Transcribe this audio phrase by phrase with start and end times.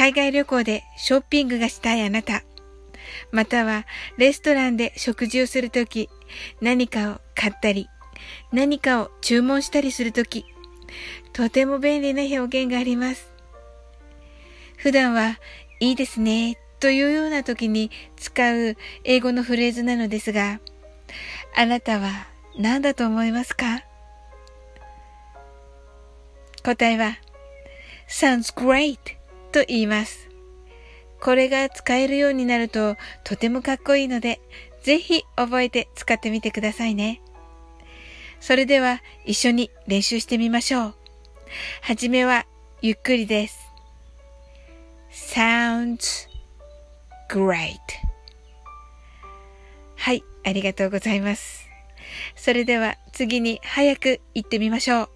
[0.00, 2.42] 海外旅行でショッピングがしたいあなた。
[3.32, 3.84] または
[4.16, 6.08] レストランで食事をするとき、
[6.62, 7.86] 何かを買ったり、
[8.50, 10.46] 何かを注文したりするとき、
[11.34, 13.30] とても便利な表現があります。
[14.78, 15.38] 普段は
[15.80, 20.60] いいですねというような時に使う英語のフレーズなのですが、
[21.54, 23.84] あなたは何だと思いますか？
[26.64, 27.18] 答えは
[28.08, 28.96] sounds great
[29.50, 30.28] と言います。
[31.20, 34.40] これが使えるようになるととてもかっこいいので、
[34.82, 37.20] ぜひ覚えて使ってみてくださいね。
[38.40, 40.94] それでは一緒に練習してみましょう。
[41.82, 42.46] はじめは
[42.80, 43.58] ゆっくりです。
[45.10, 46.28] sounds
[47.28, 47.76] great
[49.96, 51.68] はい、ありがとうございます。
[52.34, 55.10] それでは次に早く言ってみましょう。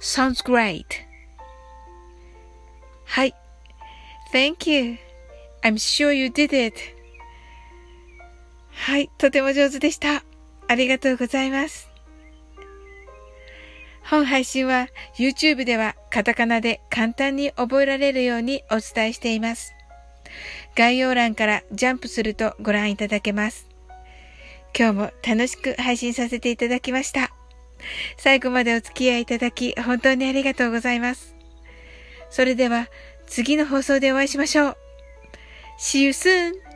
[0.00, 0.84] sounds great
[4.32, 4.96] Thank you.
[5.62, 6.80] I'm sure you did it.
[8.70, 9.10] はい。
[9.18, 10.24] とても上手でした。
[10.68, 11.90] ありがとうございます。
[14.02, 14.88] 本配信は
[15.18, 19.74] YouTube ではカタカナで簡単に覚えられるようにお伝えしています。
[20.76, 23.68] 概要欄からジャンプするとご覧いただけます。
[24.74, 27.32] 今日も楽しく配信させていただきました。
[28.16, 31.36] 最後までお付き合いいただき本当にありがとうございます。
[32.30, 32.88] それでは
[33.26, 34.76] 次の放送でお会いしましょう。
[35.78, 36.71] See you soon!